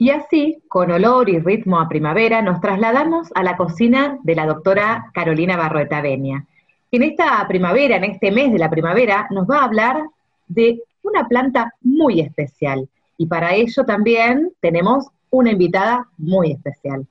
Y 0.00 0.10
así, 0.10 0.62
con 0.68 0.92
olor 0.92 1.28
y 1.28 1.40
ritmo 1.40 1.80
a 1.80 1.88
primavera, 1.88 2.40
nos 2.40 2.60
trasladamos 2.60 3.30
a 3.34 3.42
la 3.42 3.56
cocina 3.56 4.16
de 4.22 4.36
la 4.36 4.46
doctora 4.46 5.10
Carolina 5.12 5.56
Barroeta 5.56 6.00
Benia. 6.00 6.46
En 6.92 7.02
esta 7.02 7.44
primavera, 7.48 7.96
en 7.96 8.04
este 8.04 8.30
mes 8.30 8.52
de 8.52 8.60
la 8.60 8.70
primavera, 8.70 9.26
nos 9.30 9.50
va 9.50 9.58
a 9.58 9.64
hablar 9.64 10.04
de 10.46 10.80
una 11.02 11.26
planta 11.26 11.74
muy 11.82 12.20
especial. 12.20 12.88
Y 13.16 13.26
para 13.26 13.56
ello 13.56 13.84
también 13.84 14.52
tenemos 14.60 15.08
una 15.30 15.50
invitada 15.50 16.06
muy 16.16 16.52
especial. 16.52 17.04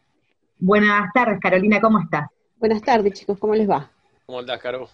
Buenas 0.58 1.12
tardes, 1.14 1.42
Carolina, 1.42 1.82
¿cómo 1.82 2.00
estás? 2.00 2.30
Buenas 2.58 2.82
tardes, 2.82 3.12
chicos, 3.12 3.38
¿cómo 3.38 3.54
les 3.54 3.70
va? 3.70 3.92
¿Cómo 4.28 4.40
andás, 4.40 4.62
Caro? 4.62 4.88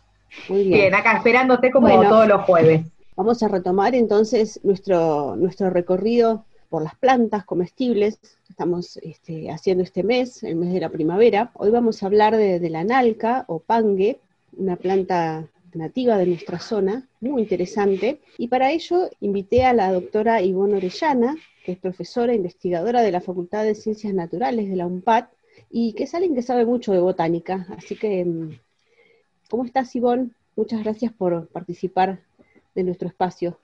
Muy 0.49 0.63
bien. 0.63 0.79
Bien, 0.79 0.95
acá 0.95 1.17
esperándote 1.17 1.69
como 1.69 1.89
todos 2.01 2.27
los 2.27 2.41
jueves. 2.41 2.87
Vamos 3.15 3.43
a 3.43 3.47
retomar 3.49 3.93
entonces 3.93 4.59
nuestro, 4.63 5.35
nuestro 5.35 5.69
recorrido 5.69 6.43
por 6.73 6.81
las 6.81 6.95
plantas 6.95 7.45
comestibles 7.45 8.17
que 8.17 8.49
estamos 8.49 8.97
este, 8.97 9.51
haciendo 9.51 9.83
este 9.83 10.01
mes, 10.01 10.41
el 10.41 10.55
mes 10.55 10.73
de 10.73 10.79
la 10.79 10.89
primavera. 10.89 11.51
Hoy 11.53 11.69
vamos 11.69 12.01
a 12.01 12.07
hablar 12.07 12.35
de, 12.35 12.67
la 12.67 12.83
nalca 12.83 13.45
o 13.47 13.59
pangue, 13.59 14.19
una 14.57 14.75
planta 14.75 15.47
nativa 15.75 16.17
de 16.17 16.25
nuestra 16.25 16.57
zona, 16.57 17.07
muy 17.21 17.43
interesante. 17.43 18.21
Y 18.39 18.47
para 18.47 18.71
ello 18.71 19.07
invité 19.21 19.65
a 19.65 19.73
la 19.73 19.91
doctora 19.91 20.41
Ivonne 20.41 20.77
Orellana, 20.77 21.37
que 21.63 21.73
es 21.73 21.77
profesora 21.77 22.33
e 22.33 22.37
investigadora 22.37 23.03
de 23.03 23.11
la 23.11 23.21
Facultad 23.21 23.63
de 23.65 23.75
Ciencias 23.75 24.15
Naturales 24.15 24.67
de 24.67 24.75
la 24.75 24.87
UNPAD 24.87 25.25
y 25.69 25.93
que 25.93 26.05
es 26.05 26.15
alguien 26.15 26.33
que 26.33 26.41
sabe 26.41 26.65
mucho 26.65 26.91
de 26.91 27.01
botánica. 27.01 27.67
Así 27.77 27.95
que, 27.95 28.25
mm, 28.25 28.49
¿cómo 29.47 29.63
estás, 29.63 29.95
Ivonne? 29.95 30.31
Muchas 30.55 30.81
gracias 30.83 31.13
por 31.13 31.49
participar 31.49 32.23
de 32.73 32.83
nuestro 32.83 33.07
espacio. 33.07 33.59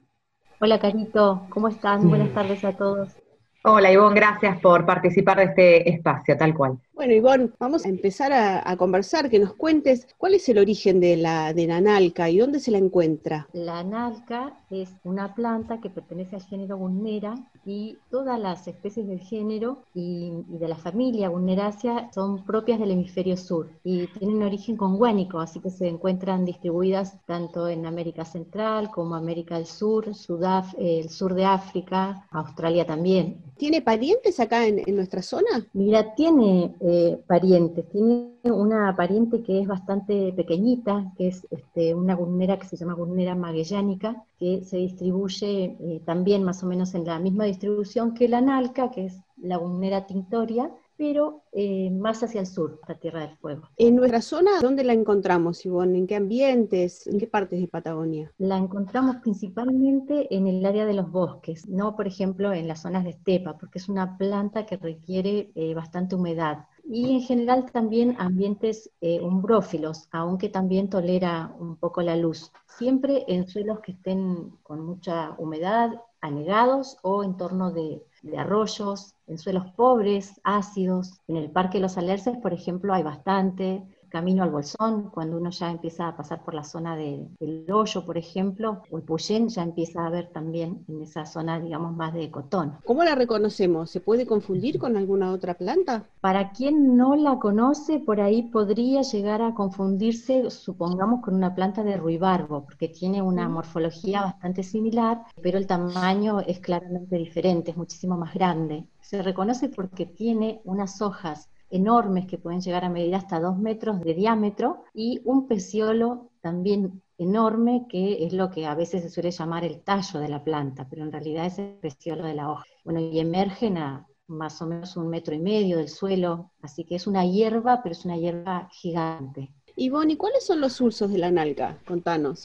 Hola 0.61 0.77
Carito, 0.77 1.47
¿cómo 1.49 1.69
están? 1.69 2.09
Buenas 2.09 2.33
tardes 2.33 2.65
a 2.65 2.73
todos. 2.73 3.15
Hola 3.63 3.93
Ivonne, 3.93 4.15
gracias 4.19 4.59
por 4.59 4.85
participar 4.85 5.37
de 5.37 5.43
este 5.45 5.89
espacio, 5.89 6.37
tal 6.37 6.53
cual. 6.53 6.77
Bueno, 6.99 7.13
Ivonne, 7.13 7.49
vamos 7.57 7.85
a 7.85 7.87
empezar 7.87 8.33
a, 8.33 8.75
conversar, 8.75 9.29
que 9.29 9.39
nos 9.39 9.53
cuentes 9.53 10.05
cuál 10.17 10.33
es 10.33 10.49
el 10.49 10.57
origen 10.57 10.99
de 10.99 11.15
la, 11.15 11.53
de 11.53 11.65
la 11.65 11.79
nalca 11.79 12.29
y 12.29 12.39
dónde 12.39 12.59
se 12.59 12.71
la 12.71 12.77
encuentra. 12.77 13.47
La 13.53 13.85
nalca 13.85 14.59
es 14.69 14.89
una 15.05 15.33
planta 15.33 15.79
que 15.79 15.89
pertenece 15.89 16.35
al 16.35 16.43
género 16.43 16.75
Gunnera 16.75 17.35
y 17.65 17.97
todas 18.11 18.37
las 18.37 18.67
especies 18.67 19.07
del 19.07 19.21
género 19.21 19.83
y, 19.93 20.33
de 20.49 20.67
la 20.67 20.75
familia 20.75 21.29
Gunneracea 21.29 22.09
son 22.13 22.43
propias 22.43 22.79
del 22.79 22.91
hemisferio 22.91 23.37
sur 23.37 23.69
y 23.85 24.07
tienen 24.07 24.43
origen 24.43 24.75
conguénico, 24.75 25.39
así 25.39 25.61
que 25.61 25.69
se 25.69 25.87
encuentran 25.87 26.43
distribuidas 26.43 27.15
tanto 27.25 27.69
en 27.69 27.85
América 27.85 28.25
Central 28.25 28.91
como 28.91 29.15
América 29.15 29.55
del 29.55 29.67
Sur, 29.67 30.13
Sudaf 30.13 30.75
el 30.77 31.09
sur 31.09 31.33
de 31.33 31.45
África, 31.45 32.27
Australia 32.31 32.85
también. 32.85 33.41
¿Tiene 33.57 33.81
parientes 33.81 34.39
acá 34.39 34.67
en, 34.67 34.79
en 34.85 34.95
nuestra 34.95 35.21
zona? 35.21 35.65
Mira, 35.73 36.15
tiene 36.15 36.75
eh, 36.81 36.88
parientes. 37.27 37.87
Tiene 37.89 38.33
una 38.43 38.95
pariente 38.95 39.41
que 39.43 39.61
es 39.61 39.67
bastante 39.67 40.33
pequeñita, 40.33 41.11
que 41.17 41.27
es 41.27 41.47
este, 41.51 41.93
una 41.93 42.15
gurnera 42.15 42.57
que 42.57 42.67
se 42.67 42.77
llama 42.77 42.93
gurnera 42.93 43.35
magellánica, 43.35 44.23
que 44.37 44.63
se 44.63 44.77
distribuye 44.77 45.77
eh, 45.79 46.01
también 46.05 46.43
más 46.43 46.63
o 46.63 46.67
menos 46.67 46.93
en 46.95 47.05
la 47.05 47.19
misma 47.19 47.45
distribución 47.45 48.13
que 48.13 48.27
la 48.27 48.41
nalca, 48.41 48.91
que 48.91 49.05
es 49.05 49.19
la 49.37 49.57
gurnera 49.57 50.05
tintoria, 50.05 50.71
pero 50.99 51.43
eh, 51.53 51.89
más 51.91 52.21
hacia 52.23 52.41
el 52.41 52.45
sur, 52.45 52.81
la 52.85 52.95
Tierra 52.95 53.21
del 53.21 53.37
Fuego. 53.37 53.69
En 53.77 53.95
nuestra 53.95 54.21
zona, 54.21 54.51
¿dónde 54.61 54.83
la 54.83 54.91
encontramos, 54.91 55.65
Ivonne? 55.65 55.97
¿En 55.97 56.07
qué 56.07 56.17
ambientes? 56.17 57.07
¿En 57.07 57.17
qué 57.17 57.25
partes 57.25 57.61
de 57.61 57.69
Patagonia? 57.69 58.33
La 58.37 58.57
encontramos 58.57 59.15
principalmente 59.17 60.27
en 60.35 60.45
el 60.45 60.65
área 60.65 60.85
de 60.85 60.93
los 60.93 61.09
bosques, 61.09 61.69
no, 61.69 61.95
por 61.95 62.05
ejemplo, 62.05 62.51
en 62.51 62.67
las 62.67 62.81
zonas 62.81 63.05
de 63.05 63.11
estepa, 63.11 63.57
porque 63.57 63.79
es 63.79 63.87
una 63.87 64.17
planta 64.17 64.65
que 64.65 64.75
requiere 64.75 65.51
eh, 65.55 65.73
bastante 65.73 66.15
humedad. 66.15 66.65
Y 66.89 67.13
en 67.13 67.21
general 67.21 67.71
también 67.71 68.15
ambientes 68.19 68.89
eh, 68.99 69.21
umbrófilos, 69.21 70.09
aunque 70.11 70.49
también 70.49 70.89
tolera 70.89 71.55
un 71.57 71.77
poco 71.77 72.01
la 72.01 72.17
luz. 72.17 72.51
Siempre 72.65 73.23
en 73.27 73.47
suelos 73.47 73.79
que 73.79 73.93
estén 73.93 74.57
con 74.63 74.85
mucha 74.85 75.35
humedad, 75.37 75.91
anegados 76.19 76.97
o 77.03 77.23
en 77.23 77.37
torno 77.37 77.71
de 77.71 78.03
de 78.21 78.37
arroyos, 78.37 79.15
en 79.27 79.37
suelos 79.37 79.65
pobres, 79.75 80.39
ácidos. 80.43 81.19
En 81.27 81.37
el 81.37 81.51
Parque 81.51 81.79
Los 81.79 81.97
Alerces, 81.97 82.37
por 82.37 82.53
ejemplo, 82.53 82.93
hay 82.93 83.03
bastante 83.03 83.83
camino 84.09 84.43
al 84.43 84.51
Bolsón, 84.51 85.09
cuando 85.09 85.37
uno 85.37 85.49
ya 85.51 85.71
empieza 85.71 86.07
a 86.07 86.17
pasar 86.17 86.43
por 86.43 86.53
la 86.53 86.63
zona 86.63 86.95
del 86.95 87.65
hoyo, 87.71 88.05
por 88.05 88.17
ejemplo, 88.17 88.81
o 88.89 88.97
el 88.97 89.03
Puyén, 89.03 89.49
ya 89.49 89.63
empieza 89.63 90.05
a 90.05 90.09
ver 90.09 90.29
también 90.31 90.83
en 90.87 91.01
esa 91.01 91.25
zona, 91.25 91.59
digamos, 91.59 91.95
más 91.95 92.13
de 92.13 92.29
cotón. 92.29 92.77
¿Cómo 92.85 93.03
la 93.03 93.15
reconocemos? 93.15 93.89
¿Se 93.89 93.99
puede 93.99 94.25
confundir 94.25 94.79
con 94.79 94.97
alguna 94.97 95.31
otra 95.31 95.53
planta? 95.53 96.05
Para 96.21 96.51
quien 96.51 96.97
no 96.97 97.15
la 97.15 97.39
conoce, 97.39 97.99
por 97.99 98.19
ahí 98.21 98.43
podría 98.43 99.01
llegar 99.01 99.41
a 99.41 99.53
confundirse, 99.53 100.49
supongamos, 100.49 101.21
con 101.21 101.35
una 101.35 101.55
planta 101.55 101.83
de 101.83 101.97
ruibarbo, 101.97 102.63
porque 102.65 102.87
tiene 102.87 103.21
una 103.21 103.47
morfología 103.47 104.21
bastante 104.21 104.63
similar, 104.63 105.23
pero 105.41 105.57
el 105.57 105.67
tamaño 105.67 106.39
es 106.41 106.59
claramente 106.59 107.15
diferente, 107.17 107.71
es 107.71 107.77
muchísimo 107.77 108.17
más 108.17 108.33
grande. 108.33 108.85
Se 109.01 109.21
reconoce 109.21 109.69
porque 109.69 110.05
tiene 110.05 110.61
unas 110.65 111.01
hojas 111.01 111.49
enormes 111.69 112.25
que 112.27 112.37
pueden 112.37 112.61
llegar 112.61 112.85
a 112.85 112.89
medir 112.89 113.15
hasta 113.15 113.39
dos 113.39 113.57
metros 113.57 114.01
de 114.01 114.13
diámetro 114.13 114.83
y 114.93 115.21
un 115.25 115.47
peciolo 115.47 116.31
también 116.41 117.01
enorme 117.17 117.85
que 117.89 118.25
es 118.25 118.33
lo 118.33 118.49
que 118.49 118.65
a 118.65 118.75
veces 118.75 119.03
se 119.03 119.09
suele 119.09 119.31
llamar 119.31 119.63
el 119.65 119.81
tallo 119.81 120.19
de 120.19 120.29
la 120.29 120.43
planta, 120.43 120.87
pero 120.89 121.03
en 121.03 121.11
realidad 121.11 121.45
es 121.45 121.59
el 121.59 121.75
peciolo 121.81 122.23
de 122.25 122.33
la 122.33 122.49
hoja. 122.49 122.63
Bueno, 122.83 122.99
y 122.99 123.19
emergen 123.19 123.77
a 123.77 124.07
más 124.27 124.61
o 124.61 124.67
menos 124.67 124.95
un 124.95 125.09
metro 125.09 125.35
y 125.35 125.39
medio 125.39 125.77
del 125.77 125.89
suelo, 125.89 126.51
así 126.61 126.85
que 126.85 126.95
es 126.95 127.07
una 127.07 127.25
hierba, 127.25 127.81
pero 127.83 127.93
es 127.93 128.05
una 128.05 128.17
hierba 128.17 128.69
gigante. 128.71 129.51
Y 129.75 129.89
Bonnie, 129.89 130.17
¿cuáles 130.17 130.45
son 130.45 130.61
los 130.61 130.79
usos 130.81 131.11
de 131.11 131.17
la 131.17 131.31
nalga? 131.31 131.77
Contanos. 131.87 132.43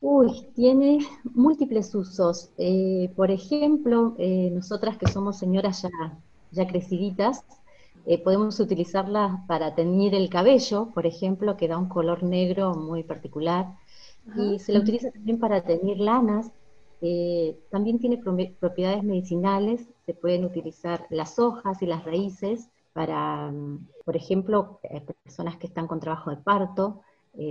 Uy, 0.00 0.46
tiene 0.54 0.98
múltiples 1.34 1.94
usos. 1.94 2.50
Eh, 2.58 3.12
por 3.16 3.30
ejemplo, 3.30 4.14
eh, 4.18 4.50
nosotras 4.52 4.96
que 4.96 5.06
somos 5.06 5.38
señoras 5.38 5.82
ya, 5.82 5.90
ya 6.50 6.66
creciditas, 6.66 7.44
eh, 8.06 8.22
podemos 8.22 8.58
utilizarlas 8.60 9.40
para 9.46 9.74
teñir 9.74 10.14
el 10.14 10.28
cabello, 10.28 10.90
por 10.94 11.06
ejemplo, 11.06 11.56
que 11.56 11.68
da 11.68 11.78
un 11.78 11.88
color 11.88 12.22
negro 12.22 12.74
muy 12.74 13.02
particular. 13.02 13.66
Y 14.36 14.58
se 14.58 14.72
la 14.72 14.80
utiliza 14.80 15.10
también 15.10 15.38
para 15.38 15.62
teñir 15.62 15.98
lanas. 15.98 16.50
Eh, 17.00 17.58
también 17.70 17.98
tiene 17.98 18.18
propiedades 18.18 19.02
medicinales. 19.02 19.88
Se 20.06 20.14
pueden 20.14 20.44
utilizar 20.44 21.06
las 21.10 21.38
hojas 21.38 21.80
y 21.82 21.86
las 21.86 22.04
raíces 22.04 22.68
para, 22.92 23.50
mm, 23.50 23.88
por 24.04 24.16
ejemplo, 24.16 24.80
eh, 24.82 25.00
personas 25.24 25.56
que 25.56 25.66
están 25.66 25.86
con 25.86 26.00
trabajo 26.00 26.30
de 26.30 26.36
parto, 26.36 27.02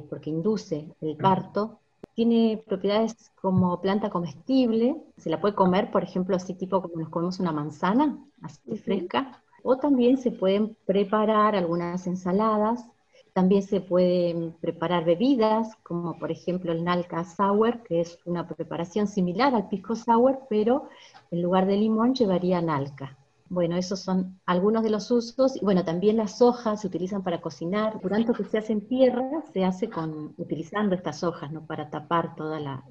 porque 0.10 0.30
induce 0.30 0.94
el 1.00 1.16
parto. 1.16 1.80
Tiene 2.14 2.62
propiedades 2.68 3.32
como 3.42 3.80
planta 3.82 4.10
comestible. 4.10 4.98
Se 5.18 5.30
la 5.30 5.40
puede 5.40 5.56
comer, 5.56 5.90
por 5.90 6.04
ejemplo, 6.04 6.36
así 6.36 6.54
tipo 6.54 6.82
como 6.82 6.98
nos 6.98 7.10
comemos 7.10 7.40
una 7.40 7.54
manzana, 7.54 8.20
así 8.42 8.78
fresca 8.78 9.42
o 9.64 9.78
también 9.78 10.18
se 10.18 10.32
pueden 10.32 10.76
preparar 10.86 11.56
algunas 11.56 12.08
ensaladas, 12.08 12.86
también 13.34 13.64
se 13.64 13.80
pueden 13.80 14.54
preparar 14.60 15.06
bebidas, 15.06 15.76
como 15.84 16.18
por 16.18 16.32
ejemplo 16.32 16.72
el 16.72 16.84
Nalca 16.84 17.24
Sour, 17.24 17.84
que 17.84 18.02
es 18.02 18.20
una 18.26 18.48
preparación 18.48 19.08
similar 19.08 19.56
al 19.56 19.70
pisco 19.70 19.96
sour, 19.96 20.40
pero 20.50 20.90
en 21.32 21.42
lugar 21.42 21.66
de 21.66 21.78
limón 21.78 22.16
llevaría 22.16 22.62
Nalca. 22.62 23.18
Bueno, 23.50 23.76
esos 23.78 24.00
son 24.00 24.40
algunos 24.46 24.84
de 24.84 24.92
los 24.92 25.10
usos. 25.12 25.56
Y 25.56 25.66
bueno, 25.66 25.84
también 25.84 26.18
las 26.18 26.42
hojas 26.42 26.82
se 26.82 26.88
utilizan 26.88 27.24
para 27.24 27.42
cocinar. 27.42 28.00
Por 28.00 28.12
tanto 28.12 28.34
que 28.34 28.44
se 28.44 28.60
hace 28.60 28.74
en 28.74 28.88
tierra, 28.88 29.24
se 29.54 29.66
hace 29.66 29.90
con, 29.90 30.34
utilizando 30.38 30.96
estas 30.96 31.24
hojas, 31.24 31.52
¿no? 31.52 31.66
Para 31.66 31.90
tapar 31.90 32.36
toda 32.36 32.60
la, 32.60 32.84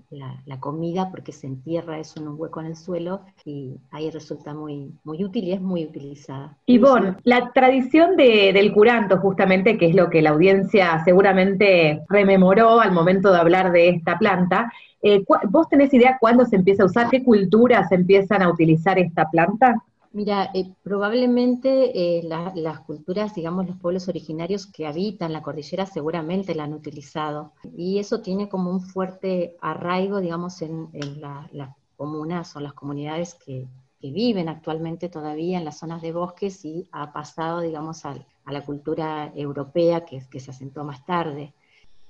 comida, 0.60 1.10
porque 1.10 1.30
se 1.30 1.46
entierra 1.46 1.98
eso 1.98 2.20
en 2.20 2.28
un 2.28 2.34
hueco 2.38 2.60
en 2.60 2.66
el 2.66 2.76
suelo 2.76 3.20
y 3.44 3.76
ahí 3.92 4.10
resulta 4.10 4.54
muy, 4.54 4.92
muy 5.04 5.24
útil 5.24 5.44
y 5.44 5.52
es 5.52 5.60
muy 5.60 5.84
utilizada. 5.84 6.56
Y 6.66 6.78
bueno, 6.78 7.16
la 7.22 7.52
tradición 7.52 8.16
del 8.16 8.72
curanto, 8.72 9.18
justamente, 9.18 9.78
que 9.78 9.86
es 9.86 9.94
lo 9.94 10.10
que 10.10 10.20
la 10.20 10.30
audiencia 10.30 11.02
seguramente 11.04 12.02
rememoró 12.08 12.80
al 12.80 12.90
momento 12.90 13.30
de 13.32 13.38
hablar 13.38 13.70
de 13.70 13.90
esta 13.90 14.18
planta, 14.18 14.72
eh, 15.00 15.22
¿vos 15.48 15.68
tenés 15.68 15.94
idea 15.94 16.18
cuándo 16.20 16.44
se 16.44 16.56
empieza 16.56 16.82
a 16.82 16.86
usar? 16.86 17.08
¿Qué 17.08 17.22
culturas 17.22 17.92
empiezan 17.92 18.42
a 18.42 18.50
utilizar 18.50 18.98
esta 18.98 19.30
planta? 19.30 19.82
Mira, 20.18 20.50
eh, 20.52 20.74
probablemente 20.82 22.18
eh, 22.18 22.24
las 22.24 22.80
culturas, 22.80 23.36
digamos, 23.36 23.68
los 23.68 23.76
pueblos 23.76 24.08
originarios 24.08 24.66
que 24.66 24.84
habitan 24.84 25.32
la 25.32 25.42
cordillera 25.42 25.86
seguramente 25.86 26.56
la 26.56 26.64
han 26.64 26.74
utilizado. 26.74 27.52
Y 27.76 28.00
eso 28.00 28.20
tiene 28.20 28.48
como 28.48 28.68
un 28.68 28.80
fuerte 28.80 29.56
arraigo, 29.60 30.20
digamos, 30.20 30.60
en, 30.62 30.88
las 31.20 31.70
comunas 31.96 32.56
o 32.56 32.60
las 32.60 32.72
comunidades 32.72 33.34
que, 33.34 33.68
viven 34.00 34.48
actualmente 34.48 35.08
todavía 35.08 35.58
en 35.58 35.64
las 35.64 35.78
zonas 35.78 36.02
de 36.02 36.10
bosques 36.10 36.64
y 36.64 36.88
ha 36.90 37.12
pasado, 37.12 37.60
digamos, 37.60 38.04
a, 38.04 38.16
la 38.50 38.64
cultura 38.64 39.32
europea 39.36 40.04
que, 40.04 40.24
que 40.28 40.40
se 40.40 40.50
asentó 40.50 40.82
más 40.82 41.06
tarde. 41.06 41.52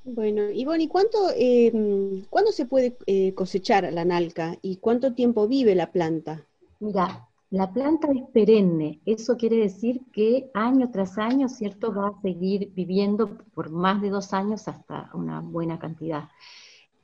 Bueno, 0.05 0.49
Ivonne, 0.49 0.85
¿y 0.85 0.89
cuánto, 0.89 1.19
eh, 1.37 2.25
cuándo 2.31 2.53
se 2.53 2.65
puede 2.65 2.97
cosechar 3.35 3.93
la 3.93 4.07
nalca 4.07 4.57
y 4.63 4.77
cuánto 4.77 5.13
tiempo 5.13 5.47
vive 5.47 5.75
la 5.75 5.93
planta? 5.93 6.47
Mira, 6.81 7.28
La 7.51 7.73
planta 7.73 8.09
es 8.13 8.25
perenne, 8.31 9.01
eso 9.07 9.39
quiere 9.39 9.57
decir 9.57 10.03
que 10.13 10.51
año 10.53 10.91
tras 10.91 11.17
año, 11.17 11.49
¿cierto? 11.49 11.95
Va 11.95 12.09
a 12.09 12.21
seguir 12.21 12.73
viviendo 12.75 13.39
por 13.55 13.71
más 13.71 14.03
de 14.03 14.11
dos 14.11 14.35
años 14.35 14.69
hasta 14.69 15.11
una 15.15 15.41
buena 15.41 15.79
cantidad. 15.79 16.29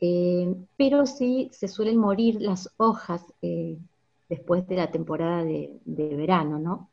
Eh, 0.00 0.54
pero 0.76 1.06
sí 1.06 1.48
se 1.52 1.66
suelen 1.66 1.96
morir 1.96 2.42
las 2.42 2.68
hojas 2.76 3.24
eh, 3.40 3.78
después 4.28 4.66
de 4.68 4.76
la 4.76 4.90
temporada 4.90 5.42
de, 5.44 5.80
verano, 5.86 6.58
¿no? 6.58 6.90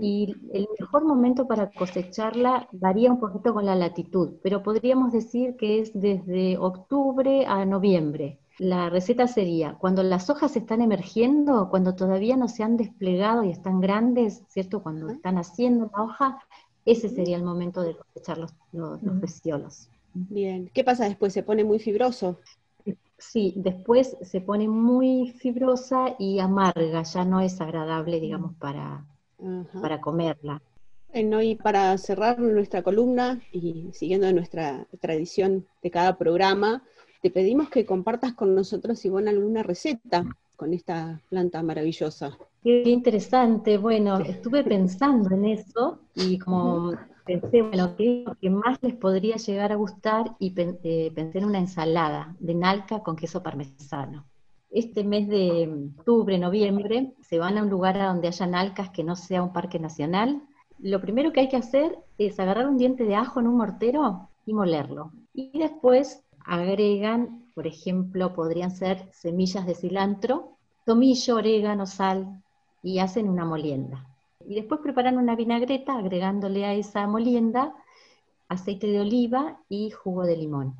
Y 0.00 0.36
el 0.52 0.68
mejor 0.78 1.04
momento 1.04 1.48
para 1.48 1.70
cosecharla 1.70 2.68
varía 2.70 3.10
un 3.10 3.18
poquito 3.18 3.54
con 3.54 3.66
la 3.66 3.74
latitud, 3.74 4.34
pero 4.42 4.62
podríamos 4.62 5.12
decir 5.12 5.56
que 5.56 5.80
es 5.80 5.90
desde 5.94 6.58
octubre 6.58 7.44
a 7.46 7.64
noviembre. 7.64 8.38
La 8.58 8.90
receta 8.90 9.28
sería, 9.28 9.74
cuando 9.74 10.02
las 10.02 10.30
hojas 10.30 10.56
están 10.56 10.82
emergiendo, 10.82 11.68
cuando 11.70 11.94
todavía 11.94 12.36
no 12.36 12.48
se 12.48 12.64
han 12.64 12.76
desplegado 12.76 13.44
y 13.44 13.50
están 13.50 13.80
grandes, 13.80 14.42
¿cierto? 14.48 14.82
Cuando 14.82 15.10
están 15.10 15.38
haciendo 15.38 15.90
la 15.96 16.02
hoja, 16.02 16.38
ese 16.84 17.08
sería 17.08 17.36
el 17.36 17.44
momento 17.44 17.82
de 17.82 17.96
cosechar 17.96 18.38
los, 18.38 18.52
los, 18.72 19.00
peciolos. 19.20 19.88
Bien, 20.12 20.70
¿qué 20.74 20.82
pasa 20.82 21.04
después? 21.04 21.32
¿Se 21.32 21.44
pone 21.44 21.62
muy 21.62 21.78
fibroso? 21.78 22.40
Sí, 23.16 23.52
después 23.56 24.16
se 24.22 24.40
pone 24.40 24.68
muy 24.68 25.34
fibrosa 25.38 26.16
y 26.18 26.40
amarga, 26.40 27.02
ya 27.02 27.24
no 27.24 27.40
es 27.40 27.60
agradable, 27.60 28.20
digamos, 28.20 28.54
para, 28.56 29.04
para 29.80 30.00
comerla. 30.00 30.62
Bueno, 31.12 31.42
y 31.42 31.54
para 31.54 31.96
cerrar 31.98 32.38
nuestra 32.38 32.82
columna 32.82 33.40
y 33.52 33.90
siguiendo 33.92 34.32
nuestra 34.32 34.86
tradición 35.00 35.66
de 35.82 35.90
cada 35.90 36.18
programa, 36.18 36.82
te 37.20 37.30
pedimos 37.30 37.68
que 37.68 37.84
compartas 37.84 38.34
con 38.34 38.54
nosotros, 38.54 39.04
Ivonne, 39.04 39.30
alguna 39.30 39.62
receta 39.62 40.24
con 40.56 40.74
esta 40.74 41.20
planta 41.28 41.62
maravillosa. 41.62 42.36
Qué 42.62 42.82
interesante. 42.86 43.78
Bueno, 43.78 44.18
estuve 44.18 44.64
pensando 44.64 45.34
en 45.34 45.44
eso 45.44 46.00
y 46.14 46.38
como 46.38 46.92
pensé, 47.24 47.62
bueno, 47.62 47.94
qué 47.96 48.24
lo 48.26 48.34
que 48.34 48.50
más 48.50 48.78
les 48.82 48.94
podría 48.94 49.36
llegar 49.36 49.70
a 49.70 49.76
gustar 49.76 50.34
y 50.38 50.52
eh, 50.56 51.12
pensé 51.14 51.38
en 51.38 51.44
una 51.44 51.58
ensalada 51.58 52.34
de 52.40 52.54
nalca 52.54 53.00
con 53.00 53.16
queso 53.16 53.42
parmesano. 53.42 54.26
Este 54.70 55.04
mes 55.04 55.28
de 55.28 55.90
octubre, 55.96 56.38
noviembre, 56.38 57.14
se 57.22 57.38
van 57.38 57.56
a 57.56 57.62
un 57.62 57.70
lugar 57.70 57.98
a 57.98 58.08
donde 58.08 58.28
haya 58.28 58.46
nalcas 58.46 58.90
que 58.90 59.04
no 59.04 59.16
sea 59.16 59.42
un 59.42 59.52
parque 59.52 59.78
nacional. 59.78 60.42
Lo 60.78 61.00
primero 61.00 61.32
que 61.32 61.40
hay 61.40 61.48
que 61.48 61.56
hacer 61.56 61.98
es 62.18 62.38
agarrar 62.40 62.68
un 62.68 62.76
diente 62.76 63.04
de 63.04 63.14
ajo 63.14 63.40
en 63.40 63.46
un 63.46 63.56
mortero 63.56 64.28
y 64.44 64.52
molerlo. 64.52 65.12
Y 65.32 65.58
después 65.58 66.24
agregan, 66.48 67.44
por 67.54 67.66
ejemplo, 67.66 68.34
podrían 68.34 68.70
ser 68.70 69.08
semillas 69.12 69.66
de 69.66 69.74
cilantro, 69.74 70.56
tomillo, 70.86 71.36
orégano, 71.36 71.84
sal 71.86 72.42
y 72.82 72.98
hacen 73.00 73.28
una 73.28 73.44
molienda. 73.44 74.06
Y 74.46 74.54
después 74.54 74.80
preparan 74.80 75.18
una 75.18 75.36
vinagreta 75.36 75.98
agregándole 75.98 76.64
a 76.64 76.72
esa 76.72 77.06
molienda 77.06 77.74
aceite 78.48 78.86
de 78.86 79.00
oliva 79.00 79.60
y 79.68 79.90
jugo 79.90 80.24
de 80.24 80.38
limón. 80.38 80.74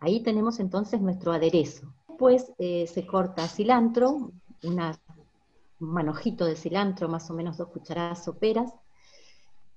Ahí 0.00 0.22
tenemos 0.22 0.58
entonces 0.58 1.02
nuestro 1.02 1.32
aderezo. 1.32 1.92
Después 2.08 2.52
eh, 2.58 2.86
se 2.86 3.06
corta 3.06 3.46
cilantro, 3.46 4.30
un 4.62 4.80
manojito 5.80 6.46
de 6.46 6.56
cilantro, 6.56 7.08
más 7.10 7.30
o 7.30 7.34
menos 7.34 7.58
dos 7.58 7.68
cucharadas 7.68 8.24
soperas, 8.24 8.72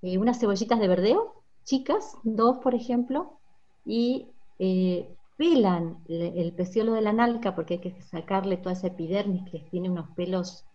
eh, 0.01 0.18
unas 0.18 0.39
cebollitas 0.39 0.80
de 0.80 0.88
verdeo, 0.88 1.44
chicas, 1.65 2.15
dos 2.23 2.59
por 2.59 2.75
ejemplo, 2.75 3.39
y 3.85 4.27
eh, 4.59 5.17
pelan 5.38 6.00
el 6.10 6.51
peciolo 6.54 6.94
de 6.94 7.01
la 7.01 7.13
nalca 7.13 7.56
porque 7.56 7.75
hay 7.75 7.80
que 7.80 8.01
sacarle 8.01 8.57
toda 8.57 8.74
esa 8.74 8.88
epidermis 8.88 9.50
que 9.50 9.60
tiene 9.60 9.89
unos 9.89 10.10
pelos 10.10 10.66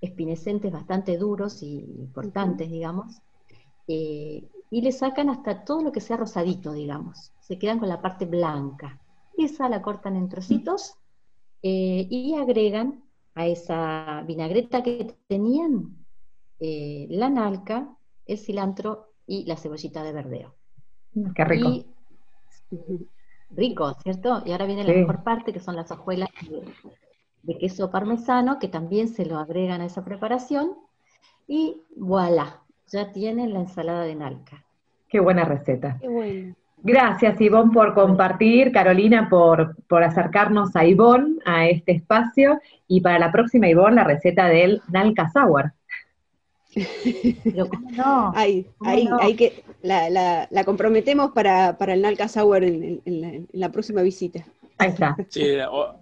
espinescentes 0.00 0.70
bastante 0.70 1.16
duros 1.16 1.62
y 1.62 1.78
importantes, 1.98 2.70
digamos, 2.70 3.22
eh, 3.88 4.48
y 4.70 4.82
le 4.82 4.92
sacan 4.92 5.30
hasta 5.30 5.64
todo 5.64 5.82
lo 5.82 5.92
que 5.92 6.00
sea 6.00 6.16
rosadito, 6.16 6.72
digamos. 6.72 7.32
Se 7.40 7.58
quedan 7.58 7.78
con 7.78 7.88
la 7.88 8.02
parte 8.02 8.26
blanca. 8.26 9.00
Esa 9.36 9.68
la 9.68 9.80
cortan 9.80 10.16
en 10.16 10.28
trocitos 10.28 10.94
eh, 11.62 12.06
y 12.10 12.34
agregan 12.34 13.02
a 13.34 13.46
esa 13.46 14.22
vinagreta 14.26 14.82
que 14.82 15.14
tenían 15.26 16.04
eh, 16.60 17.06
la 17.10 17.30
nalca, 17.30 17.96
el 18.26 18.38
cilantro 18.38 19.14
y 19.26 19.44
la 19.46 19.56
cebollita 19.56 20.02
de 20.02 20.12
verdeo. 20.12 20.54
Qué 21.34 21.44
rico 21.44 21.84
rico, 23.56 23.94
¿cierto? 24.02 24.42
Y 24.44 24.52
ahora 24.52 24.66
viene 24.66 24.84
la 24.84 24.92
mejor 24.92 25.22
parte, 25.22 25.52
que 25.52 25.60
son 25.60 25.76
las 25.76 25.90
hojuelas 25.90 26.28
de, 27.42 27.58
queso 27.58 27.90
parmesano, 27.90 28.58
que 28.58 28.68
también 28.68 29.08
se 29.08 29.26
lo 29.26 29.38
agregan 29.38 29.80
a 29.80 29.86
esa 29.86 30.04
preparación. 30.04 30.72
Y 31.46 31.82
voilà, 31.96 32.60
ya 32.88 33.12
tienen 33.12 33.52
la 33.52 33.60
ensalada 33.60 34.04
de 34.04 34.14
nalca. 34.14 34.64
Qué 35.08 35.20
buena 35.20 35.44
receta. 35.44 35.98
Qué 36.00 36.08
bueno. 36.08 36.54
Gracias, 36.84 37.40
Ivonne, 37.40 37.72
por 37.72 37.94
compartir, 37.94 38.72
Carolina, 38.72 39.28
por, 39.28 39.76
por 39.86 40.02
acercarnos 40.02 40.74
a 40.74 40.84
Ivonne, 40.84 41.36
a 41.44 41.68
este 41.68 41.92
espacio, 41.92 42.60
y 42.88 43.00
para 43.00 43.20
la 43.20 43.30
próxima, 43.30 43.68
Ivonne, 43.68 43.96
la 43.96 44.04
receta 44.04 44.48
del 44.48 44.82
Nalca 44.88 45.30
Sour. 45.30 45.72
Pero 46.74 47.68
no? 47.96 48.32
Hay, 48.34 48.66
hay, 48.80 49.36
que, 49.36 49.64
la, 49.82 50.48
la, 50.50 50.64
comprometemos 50.64 51.32
para, 51.32 51.76
para 51.76 51.94
el 51.94 52.02
Nalca 52.02 52.28
Sour 52.28 52.64
en, 52.64 53.48
la, 53.52 53.70
próxima 53.70 54.02
visita. 54.02 54.44
Ahí 54.78 54.90
está. 54.90 55.16
Sí, 55.28 55.42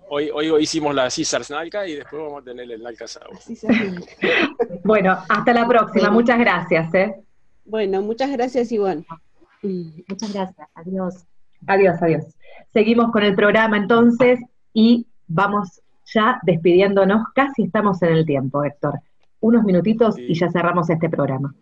hoy, 0.09 0.31
hoy 0.31 0.63
hicimos 0.63 0.95
la 0.95 1.03
Caesars 1.05 1.51
Nalca 1.51 1.87
y 1.87 1.97
después 1.97 2.23
vamos 2.23 2.43
a 2.43 2.45
tener 2.45 2.71
el 2.71 2.83
Nalca 2.83 3.07
Sour. 3.07 3.39
bueno, 4.85 5.19
hasta 5.29 5.53
la 5.53 5.67
próxima. 5.67 6.11
Muchas 6.11 6.39
gracias. 6.39 6.95
¿eh? 6.95 7.15
Bueno, 7.65 8.03
muchas 8.03 8.31
gracias, 8.31 8.71
Ivonne. 8.73 9.05
Muchas 9.63 10.33
gracias. 10.33 10.69
Adiós. 10.75 11.27
Adiós, 11.67 12.01
adiós. 12.01 12.25
Seguimos 12.73 13.11
con 13.13 13.23
el 13.23 13.35
programa 13.35 13.77
entonces 13.77 14.41
y 14.73 15.07
vamos 15.27 15.83
ya 16.15 16.39
despidiéndonos. 16.45 17.27
Casi 17.35 17.65
estamos 17.65 18.01
en 18.03 18.13
el 18.13 18.25
tiempo, 18.25 18.65
Héctor 18.65 19.01
unos 19.41 19.65
minutitos 19.65 20.17
y 20.27 20.35
ya 20.35 20.51
cerramos 20.51 20.91
este 20.91 21.09
programa. 21.09 21.55